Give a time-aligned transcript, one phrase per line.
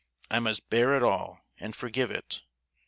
[0.31, 2.41] I must bear it all, and forgive it.